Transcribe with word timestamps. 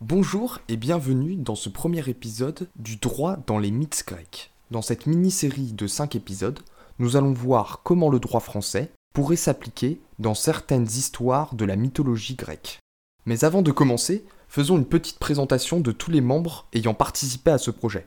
Bonjour 0.00 0.58
et 0.68 0.76
bienvenue 0.76 1.36
dans 1.36 1.54
ce 1.54 1.68
premier 1.68 2.08
épisode 2.08 2.68
du 2.76 2.96
droit 2.96 3.36
dans 3.46 3.58
les 3.58 3.70
mythes 3.70 4.04
grecs. 4.06 4.52
Dans 4.70 4.82
cette 4.82 5.06
mini-série 5.06 5.72
de 5.72 5.86
5 5.86 6.16
épisodes, 6.16 6.60
nous 6.98 7.16
allons 7.16 7.32
voir 7.32 7.80
comment 7.84 8.08
le 8.08 8.18
droit 8.18 8.40
français 8.40 8.90
pourrait 9.12 9.36
s'appliquer 9.36 10.00
dans 10.18 10.34
certaines 10.34 10.86
histoires 10.86 11.54
de 11.54 11.64
la 11.64 11.76
mythologie 11.76 12.34
grecque. 12.34 12.80
Mais 13.26 13.44
avant 13.44 13.62
de 13.62 13.70
commencer, 13.70 14.24
faisons 14.48 14.76
une 14.76 14.86
petite 14.86 15.18
présentation 15.18 15.80
de 15.80 15.92
tous 15.92 16.10
les 16.10 16.20
membres 16.20 16.66
ayant 16.72 16.94
participé 16.94 17.52
à 17.52 17.58
ce 17.58 17.70
projet. 17.70 18.06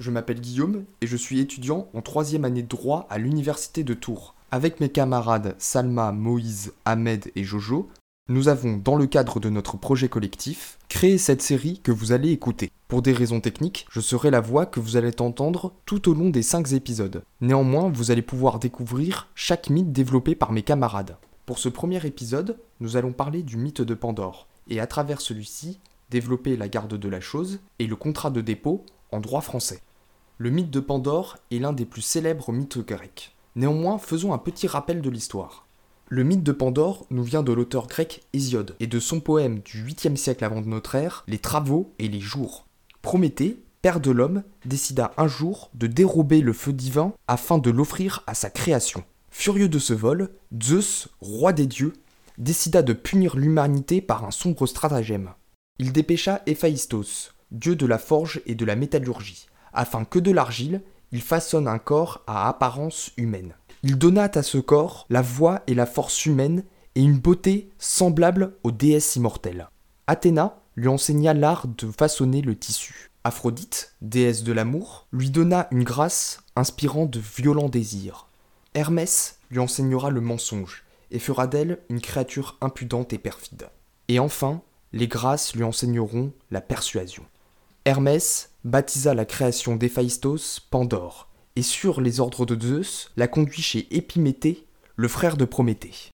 Je 0.00 0.10
m'appelle 0.10 0.40
Guillaume 0.40 0.84
et 1.02 1.06
je 1.06 1.16
suis 1.16 1.40
étudiant 1.40 1.88
en 1.92 2.00
troisième 2.00 2.46
année 2.46 2.62
de 2.62 2.68
droit 2.68 3.06
à 3.10 3.18
l'université 3.18 3.84
de 3.84 3.92
Tours. 3.92 4.34
Avec 4.50 4.80
mes 4.80 4.88
camarades 4.88 5.54
Salma, 5.58 6.10
Moïse, 6.10 6.72
Ahmed 6.86 7.30
et 7.36 7.44
Jojo, 7.44 7.90
nous 8.30 8.48
avons, 8.48 8.78
dans 8.78 8.96
le 8.96 9.06
cadre 9.06 9.40
de 9.40 9.50
notre 9.50 9.76
projet 9.76 10.08
collectif, 10.08 10.78
créé 10.88 11.18
cette 11.18 11.42
série 11.42 11.80
que 11.82 11.92
vous 11.92 12.12
allez 12.12 12.30
écouter. 12.30 12.72
Pour 12.88 13.02
des 13.02 13.12
raisons 13.12 13.40
techniques, 13.40 13.86
je 13.90 14.00
serai 14.00 14.30
la 14.30 14.40
voix 14.40 14.64
que 14.64 14.80
vous 14.80 14.96
allez 14.96 15.10
entendre 15.20 15.74
tout 15.84 16.08
au 16.08 16.14
long 16.14 16.30
des 16.30 16.42
5 16.42 16.72
épisodes. 16.72 17.22
Néanmoins, 17.42 17.90
vous 17.90 18.10
allez 18.10 18.22
pouvoir 18.22 18.58
découvrir 18.58 19.28
chaque 19.34 19.68
mythe 19.68 19.92
développé 19.92 20.34
par 20.34 20.52
mes 20.52 20.62
camarades. 20.62 21.18
Pour 21.44 21.58
ce 21.58 21.68
premier 21.68 22.06
épisode, 22.06 22.56
nous 22.80 22.96
allons 22.96 23.12
parler 23.12 23.42
du 23.42 23.58
mythe 23.58 23.82
de 23.82 23.94
Pandore, 23.94 24.46
et 24.70 24.80
à 24.80 24.86
travers 24.86 25.20
celui-ci, 25.20 25.78
développer 26.08 26.56
la 26.56 26.68
garde 26.68 26.96
de 26.96 27.08
la 27.10 27.20
chose 27.20 27.60
et 27.78 27.86
le 27.86 27.96
contrat 27.96 28.30
de 28.30 28.40
dépôt 28.40 28.86
en 29.12 29.20
droit 29.20 29.42
français. 29.42 29.82
Le 30.42 30.48
mythe 30.48 30.70
de 30.70 30.80
Pandore 30.80 31.36
est 31.50 31.58
l'un 31.58 31.74
des 31.74 31.84
plus 31.84 32.00
célèbres 32.00 32.50
mythes 32.50 32.78
grecs. 32.78 33.36
Néanmoins, 33.56 33.98
faisons 33.98 34.32
un 34.32 34.38
petit 34.38 34.66
rappel 34.66 35.02
de 35.02 35.10
l'histoire. 35.10 35.66
Le 36.08 36.24
mythe 36.24 36.42
de 36.42 36.52
Pandore 36.52 37.04
nous 37.10 37.22
vient 37.22 37.42
de 37.42 37.52
l'auteur 37.52 37.86
grec 37.88 38.22
Hésiode 38.32 38.74
et 38.80 38.86
de 38.86 38.98
son 39.00 39.20
poème 39.20 39.58
du 39.58 39.84
8e 39.84 40.16
siècle 40.16 40.42
avant 40.42 40.62
notre 40.62 40.94
ère, 40.94 41.24
Les 41.28 41.36
Travaux 41.36 41.92
et 41.98 42.08
les 42.08 42.20
Jours. 42.20 42.64
Prométhée, 43.02 43.62
père 43.82 44.00
de 44.00 44.10
l'homme, 44.10 44.42
décida 44.64 45.12
un 45.18 45.28
jour 45.28 45.70
de 45.74 45.86
dérober 45.86 46.40
le 46.40 46.54
feu 46.54 46.72
divin 46.72 47.12
afin 47.28 47.58
de 47.58 47.68
l'offrir 47.68 48.24
à 48.26 48.32
sa 48.32 48.48
création. 48.48 49.04
Furieux 49.30 49.68
de 49.68 49.78
ce 49.78 49.92
vol, 49.92 50.30
Zeus, 50.62 51.08
roi 51.20 51.52
des 51.52 51.66
dieux, 51.66 51.92
décida 52.38 52.80
de 52.80 52.94
punir 52.94 53.36
l'humanité 53.36 54.00
par 54.00 54.24
un 54.24 54.30
sombre 54.30 54.66
stratagème. 54.66 55.34
Il 55.78 55.92
dépêcha 55.92 56.40
Héphaïstos, 56.46 57.34
dieu 57.50 57.76
de 57.76 57.84
la 57.84 57.98
forge 57.98 58.40
et 58.46 58.54
de 58.54 58.64
la 58.64 58.74
métallurgie, 58.74 59.49
afin 59.72 60.04
que 60.04 60.18
de 60.18 60.30
l'argile, 60.30 60.82
il 61.12 61.22
façonne 61.22 61.68
un 61.68 61.78
corps 61.78 62.22
à 62.26 62.48
apparence 62.48 63.10
humaine. 63.16 63.54
Il 63.82 63.98
donna 63.98 64.30
à 64.34 64.42
ce 64.42 64.58
corps 64.58 65.06
la 65.10 65.22
voix 65.22 65.62
et 65.66 65.74
la 65.74 65.86
force 65.86 66.26
humaine 66.26 66.64
et 66.94 67.02
une 67.02 67.18
beauté 67.18 67.70
semblable 67.78 68.54
aux 68.62 68.72
déesses 68.72 69.16
immortelles. 69.16 69.68
Athéna 70.06 70.58
lui 70.76 70.88
enseigna 70.88 71.34
l'art 71.34 71.66
de 71.66 71.90
façonner 71.90 72.42
le 72.42 72.56
tissu. 72.56 73.10
Aphrodite, 73.24 73.94
déesse 74.00 74.44
de 74.44 74.52
l'amour, 74.52 75.06
lui 75.12 75.30
donna 75.30 75.68
une 75.70 75.84
grâce 75.84 76.42
inspirant 76.56 77.06
de 77.06 77.20
violents 77.20 77.68
désirs. 77.68 78.28
Hermès 78.74 79.38
lui 79.50 79.58
enseignera 79.58 80.10
le 80.10 80.20
mensonge 80.20 80.84
et 81.10 81.18
fera 81.18 81.46
d'elle 81.46 81.80
une 81.90 82.00
créature 82.00 82.56
impudente 82.60 83.12
et 83.12 83.18
perfide. 83.18 83.68
Et 84.08 84.18
enfin, 84.18 84.62
les 84.92 85.08
grâces 85.08 85.54
lui 85.54 85.64
enseigneront 85.64 86.32
la 86.50 86.60
persuasion. 86.60 87.24
Hermès 87.84 88.49
baptisa 88.64 89.14
la 89.14 89.24
création 89.24 89.76
d'Héphaïstos 89.76 90.60
Pandore, 90.70 91.28
et 91.56 91.62
sur 91.62 92.00
les 92.00 92.20
ordres 92.20 92.44
de 92.44 92.60
Zeus, 92.60 93.10
la 93.16 93.26
conduit 93.26 93.62
chez 93.62 93.88
Épiméthée, 93.96 94.66
le 94.96 95.08
frère 95.08 95.36
de 95.36 95.44
Prométhée. 95.44 96.10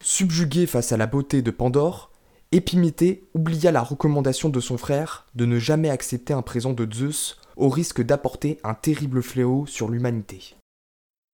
Subjugué 0.00 0.66
face 0.66 0.92
à 0.92 0.96
la 0.96 1.06
beauté 1.06 1.42
de 1.42 1.50
Pandore, 1.50 2.12
Épiméthée 2.52 3.28
oublia 3.34 3.72
la 3.72 3.82
recommandation 3.82 4.48
de 4.48 4.60
son 4.60 4.78
frère 4.78 5.26
de 5.34 5.44
ne 5.44 5.58
jamais 5.58 5.90
accepter 5.90 6.32
un 6.32 6.42
présent 6.42 6.72
de 6.72 6.88
Zeus 6.92 7.38
au 7.56 7.68
risque 7.68 8.02
d'apporter 8.02 8.58
un 8.64 8.74
terrible 8.74 9.22
fléau 9.22 9.66
sur 9.66 9.88
l'humanité. 9.88 10.54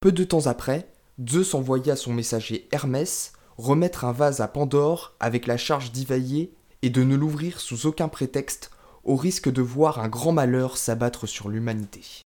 Peu 0.00 0.12
de 0.12 0.25
temps 0.25 0.47
après, 0.47 0.88
Zeus 1.28 1.54
envoya 1.54 1.97
son 1.97 2.12
messager 2.12 2.69
Hermès 2.72 3.32
remettre 3.59 4.04
un 4.04 4.12
vase 4.12 4.41
à 4.41 4.48
Pandore 4.48 5.14
avec 5.20 5.47
la 5.47 5.56
charge 5.56 5.93
d'y 5.93 6.04
veiller 6.04 6.54
et 6.82 6.91
de 6.91 7.04
ne 7.04 7.14
l'ouvrir 7.14 7.60
sous 7.60 7.87
aucun 7.87 8.09
prétexte 8.09 8.70
au 9.04 9.16
risque 9.16 9.50
de 9.50 9.62
voir 9.62 9.98
un 10.00 10.09
grand 10.09 10.32
malheur 10.32 10.76
s'abattre 10.76 11.26
sur 11.26 11.48
l'humanité. 11.48 12.22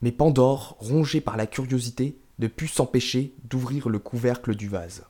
Mais 0.00 0.12
Pandore, 0.12 0.76
rongé 0.78 1.20
par 1.20 1.36
la 1.36 1.46
curiosité, 1.46 2.18
ne 2.38 2.46
put 2.46 2.68
s'empêcher 2.68 3.34
d'ouvrir 3.44 3.88
le 3.88 3.98
couvercle 3.98 4.54
du 4.54 4.68
vase. 4.68 5.04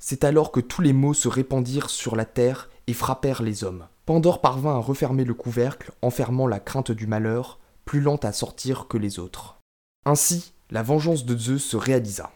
C'est 0.00 0.24
alors 0.24 0.52
que 0.52 0.60
tous 0.60 0.80
les 0.80 0.92
maux 0.92 1.14
se 1.14 1.28
répandirent 1.28 1.90
sur 1.90 2.14
la 2.14 2.24
terre 2.24 2.70
et 2.86 2.92
frappèrent 2.92 3.42
les 3.42 3.64
hommes. 3.64 3.88
Pandore 4.06 4.40
parvint 4.40 4.76
à 4.76 4.78
refermer 4.78 5.24
le 5.24 5.34
couvercle, 5.34 5.92
enfermant 6.02 6.46
la 6.46 6.60
crainte 6.60 6.92
du 6.92 7.06
malheur, 7.06 7.58
plus 7.84 8.00
lente 8.00 8.24
à 8.24 8.32
sortir 8.32 8.86
que 8.86 8.96
les 8.96 9.18
autres. 9.18 9.58
Ainsi, 10.06 10.52
la 10.70 10.82
vengeance 10.82 11.24
de 11.24 11.36
Zeus 11.36 11.64
se 11.64 11.76
réalisa. 11.76 12.30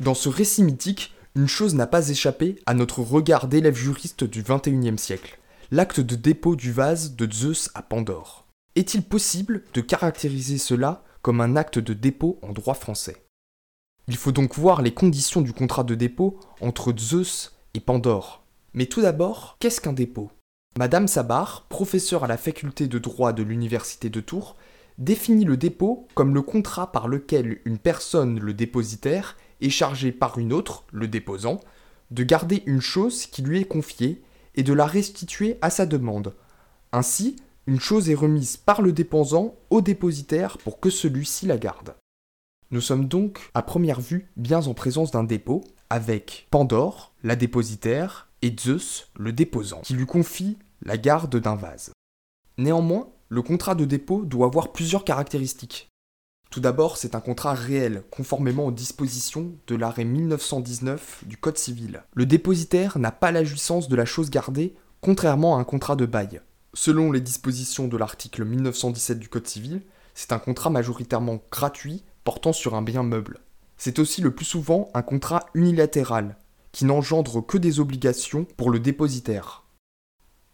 Dans 0.00 0.14
ce 0.14 0.28
récit 0.28 0.62
mythique, 0.62 1.14
une 1.36 1.46
chose 1.46 1.74
n'a 1.74 1.86
pas 1.86 2.08
échappé 2.08 2.60
à 2.66 2.74
notre 2.74 3.00
regard 3.00 3.46
d'élève 3.46 3.76
juriste 3.76 4.24
du 4.24 4.42
XXIe 4.42 4.98
siècle 4.98 5.38
l'acte 5.72 6.00
de 6.00 6.16
dépôt 6.16 6.56
du 6.56 6.72
vase 6.72 7.14
de 7.14 7.32
Zeus 7.32 7.70
à 7.74 7.82
Pandore. 7.82 8.48
Est-il 8.74 9.02
possible 9.02 9.62
de 9.72 9.80
caractériser 9.80 10.58
cela 10.58 11.04
comme 11.22 11.40
un 11.40 11.54
acte 11.54 11.78
de 11.78 11.94
dépôt 11.94 12.40
en 12.42 12.52
droit 12.52 12.74
français? 12.74 13.24
Il 14.08 14.16
faut 14.16 14.32
donc 14.32 14.56
voir 14.56 14.82
les 14.82 14.92
conditions 14.92 15.42
du 15.42 15.52
contrat 15.52 15.84
de 15.84 15.94
dépôt 15.94 16.40
entre 16.60 16.92
Zeus 16.98 17.52
et 17.74 17.80
Pandore. 17.80 18.42
Mais 18.74 18.86
tout 18.86 19.00
d'abord, 19.00 19.58
qu'est-ce 19.60 19.80
qu'un 19.80 19.92
dépôt? 19.92 20.32
Madame 20.76 21.06
Sabar, 21.06 21.66
professeure 21.68 22.24
à 22.24 22.28
la 22.28 22.36
faculté 22.36 22.88
de 22.88 22.98
droit 22.98 23.32
de 23.32 23.44
l'université 23.44 24.10
de 24.10 24.20
Tours, 24.20 24.56
définit 24.98 25.44
le 25.44 25.56
dépôt 25.56 26.08
comme 26.16 26.34
le 26.34 26.42
contrat 26.42 26.90
par 26.90 27.06
lequel 27.06 27.60
une 27.64 27.78
personne, 27.78 28.40
le 28.40 28.54
dépositaire, 28.54 29.36
est 29.60 29.70
chargée 29.70 30.10
par 30.10 30.38
une 30.38 30.52
autre, 30.52 30.82
le 30.90 31.06
déposant, 31.06 31.60
de 32.10 32.24
garder 32.24 32.64
une 32.66 32.80
chose 32.80 33.26
qui 33.26 33.42
lui 33.42 33.60
est 33.60 33.64
confiée 33.64 34.24
et 34.54 34.62
de 34.62 34.72
la 34.72 34.86
restituer 34.86 35.58
à 35.62 35.70
sa 35.70 35.86
demande. 35.86 36.34
Ainsi, 36.92 37.36
une 37.66 37.80
chose 37.80 38.10
est 38.10 38.14
remise 38.14 38.56
par 38.56 38.82
le 38.82 38.92
déposant 38.92 39.54
au 39.70 39.80
dépositaire 39.80 40.58
pour 40.58 40.80
que 40.80 40.90
celui-ci 40.90 41.46
la 41.46 41.58
garde. 41.58 41.94
Nous 42.70 42.80
sommes 42.80 43.06
donc, 43.06 43.50
à 43.54 43.62
première 43.62 44.00
vue, 44.00 44.30
bien 44.36 44.66
en 44.66 44.74
présence 44.74 45.10
d'un 45.10 45.24
dépôt, 45.24 45.64
avec 45.88 46.46
Pandore, 46.50 47.12
la 47.22 47.36
dépositaire, 47.36 48.28
et 48.42 48.54
Zeus, 48.58 49.10
le 49.16 49.32
déposant, 49.32 49.80
qui 49.82 49.94
lui 49.94 50.06
confie 50.06 50.56
la 50.82 50.96
garde 50.96 51.36
d'un 51.36 51.56
vase. 51.56 51.92
Néanmoins, 52.58 53.08
le 53.28 53.42
contrat 53.42 53.74
de 53.74 53.84
dépôt 53.84 54.24
doit 54.24 54.46
avoir 54.46 54.72
plusieurs 54.72 55.04
caractéristiques. 55.04 55.89
Tout 56.50 56.58
d'abord, 56.58 56.96
c'est 56.96 57.14
un 57.14 57.20
contrat 57.20 57.54
réel, 57.54 58.02
conformément 58.10 58.66
aux 58.66 58.72
dispositions 58.72 59.52
de 59.68 59.76
l'arrêt 59.76 60.04
1919 60.04 61.22
du 61.24 61.36
Code 61.36 61.58
civil. 61.58 62.02
Le 62.14 62.26
dépositaire 62.26 62.98
n'a 62.98 63.12
pas 63.12 63.30
la 63.30 63.44
jouissance 63.44 63.88
de 63.88 63.94
la 63.94 64.04
chose 64.04 64.30
gardée, 64.30 64.74
contrairement 65.00 65.56
à 65.56 65.60
un 65.60 65.64
contrat 65.64 65.94
de 65.94 66.06
bail. 66.06 66.40
Selon 66.74 67.12
les 67.12 67.20
dispositions 67.20 67.86
de 67.86 67.96
l'article 67.96 68.44
1917 68.44 69.20
du 69.20 69.28
Code 69.28 69.46
civil, 69.46 69.82
c'est 70.12 70.32
un 70.32 70.40
contrat 70.40 70.70
majoritairement 70.70 71.40
gratuit 71.52 72.02
portant 72.24 72.52
sur 72.52 72.74
un 72.74 72.82
bien 72.82 73.04
meuble. 73.04 73.38
C'est 73.76 74.00
aussi 74.00 74.20
le 74.20 74.34
plus 74.34 74.44
souvent 74.44 74.88
un 74.92 75.02
contrat 75.02 75.46
unilatéral, 75.54 76.36
qui 76.72 76.84
n'engendre 76.84 77.46
que 77.46 77.58
des 77.58 77.78
obligations 77.78 78.44
pour 78.56 78.70
le 78.70 78.80
dépositaire. 78.80 79.62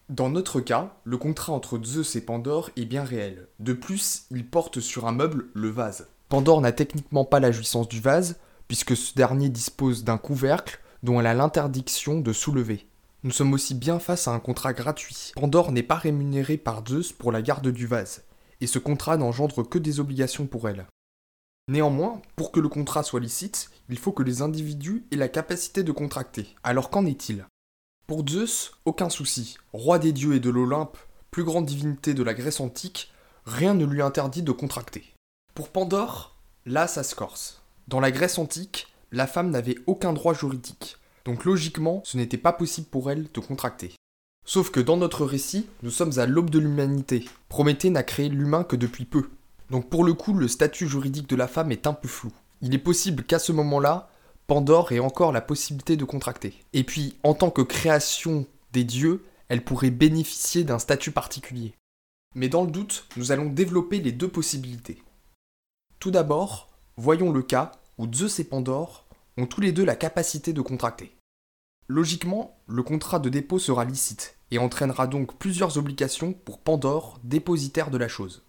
Dans 0.09 0.31
notre 0.31 0.61
cas, 0.61 0.97
le 1.03 1.19
contrat 1.19 1.53
entre 1.53 1.83
Zeus 1.83 2.15
et 2.15 2.21
Pandore 2.21 2.71
est 2.77 2.85
bien 2.85 3.03
réel. 3.03 3.49
De 3.59 3.73
plus, 3.73 4.27
il 4.31 4.47
porte 4.47 4.79
sur 4.79 5.09
un 5.09 5.13
meuble, 5.13 5.47
le 5.53 5.69
vase. 5.69 6.07
Pandore 6.29 6.61
n'a 6.61 6.71
techniquement 6.71 7.25
pas 7.25 7.41
la 7.41 7.51
jouissance 7.51 7.89
du 7.89 8.01
vase, 8.01 8.39
puisque 8.69 8.97
ce 8.97 9.17
dernier 9.17 9.49
dispose 9.49 10.05
d'un 10.05 10.17
couvercle 10.17 10.81
dont 11.03 11.19
elle 11.19 11.27
a 11.27 11.35
l'interdiction 11.35 12.21
de 12.21 12.33
soulever. 12.33 12.87
Nous 13.25 13.33
sommes 13.33 13.53
aussi 13.53 13.75
bien 13.75 13.99
face 13.99 14.29
à 14.29 14.31
un 14.31 14.39
contrat 14.39 14.75
gratuit. 14.75 15.33
Pandore 15.35 15.73
n'est 15.73 15.83
pas 15.83 15.97
rémunérée 15.97 16.57
par 16.57 16.87
Zeus 16.87 17.13
pour 17.13 17.33
la 17.33 17.43
garde 17.43 17.67
du 17.67 17.89
vase, 17.89 18.23
et 18.61 18.69
ce 18.69 18.79
contrat 18.79 19.17
n'engendre 19.17 19.65
que 19.65 19.79
des 19.79 19.99
obligations 19.99 20.47
pour 20.47 20.69
elle. 20.69 20.87
Néanmoins, 21.67 22.23
pour 22.37 22.53
que 22.53 22.61
le 22.61 22.69
contrat 22.69 23.03
soit 23.03 23.19
licite, 23.19 23.71
il 23.89 23.99
faut 23.99 24.13
que 24.13 24.23
les 24.23 24.41
individus 24.41 25.05
aient 25.11 25.17
la 25.17 25.29
capacité 25.29 25.83
de 25.83 25.91
contracter. 25.91 26.55
Alors 26.63 26.91
qu'en 26.91 27.07
est-il? 27.07 27.45
Pour 28.07 28.25
Zeus, 28.29 28.71
aucun 28.85 29.11
souci. 29.11 29.57
Roi 29.73 29.99
des 29.99 30.13
dieux 30.13 30.37
et 30.37 30.41
de 30.41 30.49
l'Olympe, 30.49 30.97
plus 31.33 31.43
grande 31.43 31.67
divinité 31.67 32.15
de 32.15 32.23
la 32.23 32.35
Grèce 32.35 32.61
antique, 32.61 33.13
rien 33.45 33.75
ne 33.75 33.85
lui 33.85 34.01
interdit 34.01 34.43
de 34.43 34.53
contracter. 34.53 35.13
Pour 35.55 35.71
Pandore, 35.71 36.37
là 36.67 36.87
ça 36.87 37.03
se 37.03 37.17
corse. 37.17 37.63
Dans 37.89 37.99
la 37.99 38.13
Grèce 38.13 38.39
antique, 38.39 38.87
la 39.11 39.27
femme 39.27 39.51
n'avait 39.51 39.75
aucun 39.89 40.13
droit 40.13 40.35
juridique. 40.35 40.99
Donc 41.25 41.45
logiquement, 41.45 42.01
ce 42.05 42.17
n'était 42.17 42.39
pas 42.39 42.53
possible 42.53 42.87
pour 42.87 43.11
elle 43.11 43.27
de 43.35 43.41
contracter. 43.41 43.93
Sauf 44.47 44.71
que 44.71 44.79
dans 44.79 44.97
notre 44.97 45.25
récit, 45.25 45.67
nous 45.83 45.91
sommes 45.91 46.17
à 46.21 46.27
l'aube 46.27 46.51
de 46.51 46.61
l'humanité. 46.61 47.29
Prométhée 47.49 47.91
n'a 47.91 48.05
créé 48.05 48.29
l'humain 48.29 48.63
que 48.63 48.77
depuis 48.77 49.05
peu. 49.05 49.31
Donc 49.71 49.91
pour 49.91 50.05
le 50.05 50.15
coup, 50.15 50.33
le 50.33 50.47
statut 50.47 50.87
juridique 50.87 51.29
de 51.29 51.35
la 51.35 51.49
femme 51.49 51.73
est 51.73 51.89
un 51.89 51.93
peu 51.93 52.07
flou. 52.07 52.31
il 52.63 52.73
est 52.73 52.79
possible 52.79 53.25
qu'à 53.25 53.41
ce 53.41 53.51
moment-là, 53.51 54.09
Pandore 54.47 54.93
ait 54.93 55.01
encore 55.01 55.33
la 55.33 55.41
possibilité 55.41 55.97
de 55.97 56.05
contracter. 56.05 56.55
Et 56.73 56.85
puis, 56.85 57.17
en 57.25 57.35
tant 57.35 57.51
que 57.51 57.63
création 57.63 58.47
des 58.73 58.85
dieux, 58.85 59.25
elle 59.49 59.65
pourrait 59.65 59.91
bénéficier 59.91 60.63
d'un 60.63 60.79
statut 60.79 61.11
particulier. 61.11 61.75
Mais 62.37 62.49
dans 62.49 62.65
le 62.65 62.71
doute, 62.71 63.07
nous 63.17 63.33
allons 63.33 63.51
développer 63.51 63.99
les 64.01 64.13
deux 64.13 64.29
possibilités. 64.29 65.03
Tout 65.99 66.11
d'abord, 66.13 66.69
voyons 66.97 67.33
le 67.33 67.43
cas 67.43 67.73
où 67.99 68.07
Zeus 68.13 68.39
et 68.39 68.45
Pandore 68.45 69.07
ont 69.37 69.47
tous 69.47 69.61
les 69.61 69.73
deux 69.73 69.85
la 69.85 69.97
capacité 69.97 70.53
de 70.53 70.61
contracter. 70.61 71.17
Logiquement, 71.89 72.59
le 72.67 72.83
contrat 72.83 73.19
de 73.19 73.29
dépôt 73.29 73.59
sera 73.59 73.85
licite 73.85 74.39
et 74.51 74.59
entraînera 74.59 75.07
donc 75.07 75.39
plusieurs 75.39 75.79
obligations 75.79 76.33
pour 76.33 76.61
Pandore, 76.61 77.19
dépositaire 77.25 77.91
de 77.91 77.99
la 77.99 78.09
chose. 78.09 78.46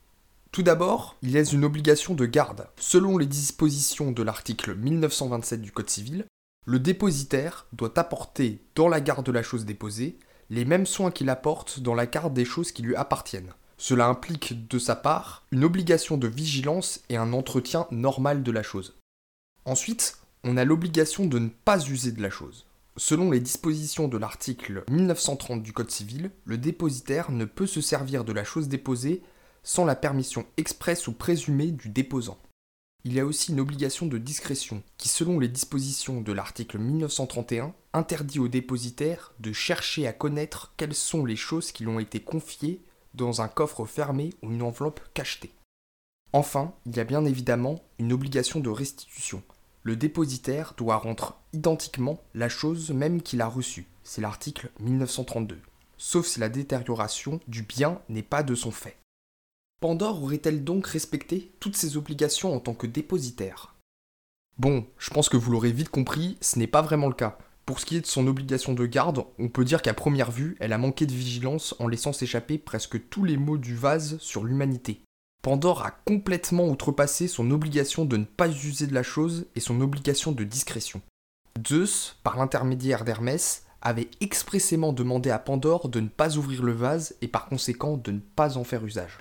Tout 0.52 0.64
d'abord, 0.64 1.16
il 1.22 1.32
y 1.32 1.38
a 1.38 1.44
une 1.44 1.66
obligation 1.66 2.14
de 2.14 2.26
garde. 2.26 2.68
Selon 2.78 3.18
les 3.18 3.26
dispositions 3.26 4.12
de 4.12 4.24
l'article 4.24 4.76
1927 4.76 5.62
du 5.62 5.72
Code 5.72 5.90
civil, 5.90 6.26
le 6.66 6.80
dépositaire 6.80 7.68
doit 7.74 7.98
apporter 7.98 8.62
dans 8.76 8.90
la 8.90 9.02
garde 9.02 9.26
de 9.26 9.32
la 9.32 9.44
chose 9.44 9.66
déposée 9.66 10.20
les 10.50 10.66
mêmes 10.66 10.86
soins 10.86 11.12
qu'il 11.12 11.30
apporte 11.30 11.80
dans 11.80 11.96
la 11.96 12.06
garde 12.06 12.34
des 12.34 12.46
choses 12.46 12.72
qui 12.72 12.82
lui 12.82 12.96
appartiennent. 12.96 13.54
Cela 13.78 14.08
implique 14.08 14.68
de 14.68 14.80
sa 14.80 14.96
part 14.96 15.46
une 15.52 15.64
obligation 15.64 16.18
de 16.18 16.28
vigilance 16.28 17.02
et 17.10 17.18
un 17.18 17.34
entretien 17.34 17.86
normal 17.92 18.44
de 18.44 18.52
la 18.52 18.64
chose. 18.64 18.96
Ensuite, 19.66 20.18
on 20.44 20.58
a 20.58 20.66
l'obligation 20.66 21.26
de 21.26 21.40
ne 21.40 21.50
pas 21.50 21.86
user 21.88 22.12
de 22.12 22.22
la 22.22 22.30
chose. 22.30 22.66
Selon 22.96 23.30
les 23.30 23.40
dispositions 23.40 24.08
de 24.08 24.18
l'article 24.18 24.84
1930 24.90 25.62
du 25.62 25.74
Code 25.74 25.92
civil, 25.92 26.32
le 26.46 26.58
dépositaire 26.58 27.32
ne 27.32 27.46
peut 27.46 27.68
se 27.68 27.82
servir 27.82 28.24
de 28.24 28.34
la 28.34 28.44
chose 28.44 28.68
déposée 28.68 29.22
sans 29.64 29.86
la 29.86 29.96
permission 29.96 30.46
expresse 30.58 31.08
ou 31.08 31.14
présumée 31.14 31.72
du 31.72 31.90
déposant. 31.90 32.38
Il 33.04 33.14
y 33.14 33.20
a 33.20 33.26
aussi 33.26 33.52
une 33.52 33.60
obligation 33.60 34.06
de 34.06 34.18
discrétion 34.18 34.84
qui, 34.98 35.08
selon 35.08 35.40
les 35.40 35.48
dispositions 35.48 36.20
de 36.20 36.34
l'article 36.34 36.78
1931, 36.78 37.74
interdit 37.94 38.40
au 38.40 38.48
dépositaire 38.48 39.34
de 39.40 39.54
chercher 39.54 40.08
à 40.08 40.14
connaître 40.14 40.74
quelles 40.76 40.96
sont 40.96 41.26
les 41.26 41.36
choses 41.36 41.72
qui 41.72 41.84
lui 41.84 41.92
ont 41.92 42.00
été 42.00 42.20
confiées 42.20 42.82
dans 43.14 43.42
un 43.42 43.48
coffre 43.48 43.86
fermé 43.86 44.34
ou 44.42 44.52
une 44.52 44.62
enveloppe 44.62 45.00
cachetée. 45.14 45.54
Enfin, 46.34 46.74
il 46.86 46.96
y 46.96 47.00
a 47.00 47.06
bien 47.06 47.24
évidemment 47.26 47.82
une 48.00 48.14
obligation 48.14 48.60
de 48.60 48.70
restitution. 48.70 49.42
Le 49.84 49.96
dépositaire 49.96 50.74
doit 50.76 50.98
rendre 50.98 51.40
identiquement 51.54 52.20
la 52.34 52.50
chose 52.50 52.92
même 52.92 53.22
qu'il 53.22 53.42
a 53.42 53.48
reçue. 53.48 53.88
C'est 54.04 54.22
l'article 54.22 54.70
1932. 54.82 55.60
Sauf 55.98 56.28
si 56.28 56.40
la 56.40 56.50
détérioration 56.50 57.40
du 57.48 57.64
bien 57.64 58.02
n'est 58.10 58.22
pas 58.22 58.44
de 58.44 58.54
son 58.54 58.72
fait. 58.72 58.98
Pandore 59.80 60.24
aurait-elle 60.24 60.64
donc 60.64 60.88
respecté 60.88 61.52
toutes 61.60 61.76
ses 61.76 61.98
obligations 61.98 62.52
en 62.56 62.60
tant 62.60 62.74
que 62.74 62.88
dépositaire? 62.88 63.76
Bon, 64.58 64.88
je 64.98 65.12
pense 65.12 65.30
que 65.30 65.38
vous 65.38 65.52
l'aurez 65.52 65.72
vite 65.72 65.90
compris, 65.90 66.36
ce 66.42 66.58
n'est 66.58 66.66
pas 66.66 66.82
vraiment 66.82 67.10
le 67.10 67.14
cas. 67.14 67.38
Pour 67.68 67.80
ce 67.80 67.86
qui 67.86 67.96
est 67.96 68.02
de 68.02 68.08
son 68.08 68.26
obligation 68.26 68.74
de 68.74 68.88
garde, 68.88 69.24
on 69.38 69.50
peut 69.50 69.66
dire 69.66 69.84
qu'à 69.84 69.94
première 69.94 70.32
vue, 70.32 70.58
elle 70.60 70.74
a 70.74 70.80
manqué 70.80 71.06
de 71.06 71.14
vigilance 71.14 71.76
en 71.78 71.88
laissant 71.88 72.12
s'échapper 72.12 72.58
presque 72.58 73.08
tous 73.10 73.24
les 73.24 73.38
mots 73.38 73.60
du 73.60 73.76
vase 73.76 74.18
sur 74.18 74.44
l'humanité. 74.46 75.04
Pandore 75.44 75.86
a 75.86 75.92
complètement 75.92 76.68
outrepassé 76.70 77.28
son 77.28 77.52
obligation 77.52 78.06
de 78.06 78.18
ne 78.18 78.26
pas 78.26 78.50
user 78.50 78.88
de 78.88 78.96
la 78.96 79.04
chose 79.04 79.46
et 79.56 79.60
son 79.60 79.80
obligation 79.82 80.32
de 80.32 80.44
discrétion. 80.44 81.04
Zeus, 81.68 82.18
par 82.24 82.38
l'intermédiaire 82.38 83.06
d'Hermès, 83.06 83.64
avait 83.84 84.10
expressément 84.22 84.92
demandé 84.92 85.30
à 85.30 85.38
Pandore 85.38 85.90
de 85.90 86.00
ne 86.00 86.10
pas 86.10 86.36
ouvrir 86.38 86.64
le 86.64 86.72
vase 86.74 87.16
et 87.22 87.28
par 87.28 87.46
conséquent 87.46 87.96
de 87.96 88.10
ne 88.10 88.20
pas 88.20 88.58
en 88.58 88.64
faire 88.64 88.84
usage. 88.84 89.20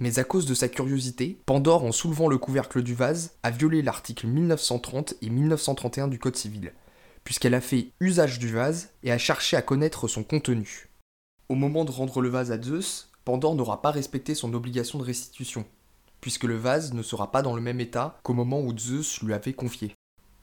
Mais 0.00 0.20
à 0.20 0.24
cause 0.24 0.46
de 0.46 0.54
sa 0.54 0.68
curiosité, 0.68 1.40
Pandore, 1.44 1.84
en 1.84 1.90
soulevant 1.90 2.28
le 2.28 2.38
couvercle 2.38 2.82
du 2.82 2.94
vase, 2.94 3.32
a 3.42 3.50
violé 3.50 3.82
l'article 3.82 4.28
1930 4.28 5.14
et 5.22 5.28
1931 5.28 6.06
du 6.06 6.20
Code 6.20 6.36
civil, 6.36 6.72
puisqu'elle 7.24 7.54
a 7.54 7.60
fait 7.60 7.90
usage 7.98 8.38
du 8.38 8.52
vase 8.52 8.90
et 9.02 9.10
a 9.10 9.18
cherché 9.18 9.56
à 9.56 9.62
connaître 9.62 10.06
son 10.06 10.22
contenu. 10.22 10.88
Au 11.48 11.56
moment 11.56 11.84
de 11.84 11.90
rendre 11.90 12.20
le 12.20 12.28
vase 12.28 12.52
à 12.52 12.62
Zeus, 12.62 13.10
Pandore 13.24 13.56
n'aura 13.56 13.82
pas 13.82 13.90
respecté 13.90 14.36
son 14.36 14.54
obligation 14.54 15.00
de 15.00 15.04
restitution, 15.04 15.64
puisque 16.20 16.44
le 16.44 16.56
vase 16.56 16.92
ne 16.92 17.02
sera 17.02 17.32
pas 17.32 17.42
dans 17.42 17.56
le 17.56 17.60
même 17.62 17.80
état 17.80 18.20
qu'au 18.22 18.34
moment 18.34 18.60
où 18.60 18.76
Zeus 18.78 19.20
lui 19.22 19.34
avait 19.34 19.52
confié. 19.52 19.94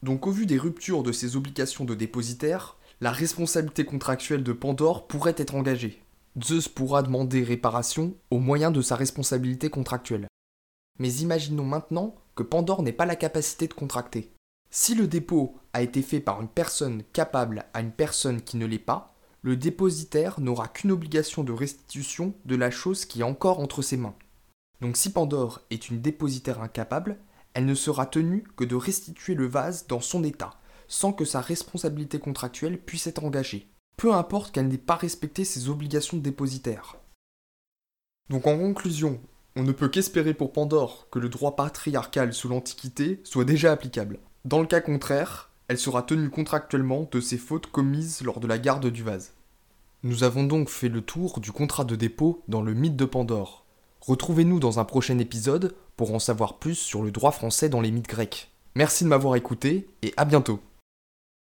Donc 0.03 0.27
au 0.27 0.31
vu 0.31 0.45
des 0.45 0.57
ruptures 0.57 1.01
de 1.01 1.13
ses 1.13 1.37
obligations 1.37 1.85
de 1.85 1.95
dépositaire, 1.95 2.75
la 2.99 3.11
responsabilité 3.11 3.85
contractuelle 3.85 4.43
de 4.43 4.53
Pandore 4.53 5.07
pourrait 5.07 5.35
être 5.37 5.55
engagée, 5.55 6.01
Zeus 6.43 6.67
pourra 6.67 7.01
demander 7.01 7.43
réparation 7.43 8.17
au 8.29 8.39
moyen 8.39 8.69
de 8.69 8.81
sa 8.81 8.97
responsabilité 8.97 9.69
contractuelle. 9.69 10.27
Mais 10.99 11.13
imaginons 11.13 11.63
maintenant 11.63 12.15
que 12.35 12.43
Pandore 12.43 12.83
n'ait 12.83 12.91
pas 12.91 13.05
la 13.05 13.15
capacité 13.15 13.67
de 13.67 13.73
contracter. 13.73 14.33
Si 14.69 14.95
le 14.95 15.07
dépôt 15.07 15.55
a 15.71 15.81
été 15.81 16.01
fait 16.01 16.19
par 16.19 16.41
une 16.41 16.49
personne 16.49 17.03
capable 17.13 17.65
à 17.73 17.79
une 17.79 17.93
personne 17.93 18.41
qui 18.41 18.57
ne 18.57 18.65
l'est 18.65 18.79
pas, 18.79 19.15
le 19.43 19.55
dépositaire 19.55 20.41
n'aura 20.41 20.67
qu'une 20.67 20.91
obligation 20.91 21.45
de 21.45 21.53
restitution 21.53 22.33
de 22.43 22.55
la 22.55 22.71
chose 22.71 23.05
qui 23.05 23.21
est 23.21 23.23
encore 23.23 23.61
entre 23.61 23.81
ses 23.81 23.95
mains. 23.95 24.15
Donc 24.81 24.97
si 24.97 25.13
Pandore 25.13 25.61
est 25.69 25.89
une 25.89 26.01
dépositaire 26.01 26.61
incapable, 26.61 27.17
elle 27.53 27.65
ne 27.65 27.75
sera 27.75 28.05
tenue 28.05 28.43
que 28.57 28.65
de 28.65 28.75
restituer 28.75 29.35
le 29.35 29.47
vase 29.47 29.87
dans 29.87 30.01
son 30.01 30.25
état, 30.25 30.59
sans 30.89 31.13
que 31.13 31.23
sa 31.23 31.39
responsabilité 31.39 32.19
contractuelle 32.19 32.77
puisse 32.77 33.07
être 33.07 33.23
engagée 33.23 33.69
peu 33.97 34.13
importe 34.13 34.53
qu'elle 34.53 34.67
n'ait 34.67 34.77
pas 34.77 34.95
respecté 34.95 35.45
ses 35.45 35.69
obligations 35.69 36.17
de 36.17 36.21
dépositaire. 36.21 36.97
Donc 38.29 38.47
en 38.47 38.57
conclusion, 38.57 39.19
on 39.55 39.63
ne 39.63 39.71
peut 39.71 39.87
qu'espérer 39.87 40.33
pour 40.33 40.51
Pandore 40.51 41.07
que 41.11 41.19
le 41.19 41.29
droit 41.29 41.55
patriarcal 41.55 42.33
sous 42.33 42.49
l'Antiquité 42.49 43.21
soit 43.23 43.45
déjà 43.45 43.71
applicable. 43.71 44.19
Dans 44.43 44.59
le 44.59 44.67
cas 44.67 44.81
contraire, 44.81 45.49
elle 45.67 45.77
sera 45.77 46.03
tenue 46.03 46.29
contractuellement 46.29 47.07
de 47.11 47.19
ses 47.19 47.37
fautes 47.37 47.67
commises 47.67 48.21
lors 48.21 48.39
de 48.39 48.47
la 48.47 48.57
garde 48.57 48.87
du 48.87 49.03
vase. 49.03 49.33
Nous 50.03 50.23
avons 50.23 50.43
donc 50.43 50.69
fait 50.69 50.89
le 50.89 51.01
tour 51.01 51.39
du 51.39 51.51
contrat 51.51 51.85
de 51.85 51.95
dépôt 51.95 52.43
dans 52.47 52.61
le 52.61 52.73
mythe 52.73 52.95
de 52.95 53.05
Pandore. 53.05 53.65
Retrouvez-nous 54.01 54.59
dans 54.59 54.79
un 54.79 54.85
prochain 54.85 55.17
épisode 55.17 55.73
pour 55.97 56.13
en 56.13 56.19
savoir 56.19 56.59
plus 56.59 56.75
sur 56.75 57.01
le 57.01 57.09
droit 57.09 57.31
français 57.31 57.69
dans 57.69 57.81
les 57.81 57.91
mythes 57.91 58.09
grecs. 58.09 58.51
Merci 58.75 59.03
de 59.03 59.09
m'avoir 59.09 59.35
écouté 59.35 59.87
et 60.03 60.13
à 60.17 60.25
bientôt 60.25 60.59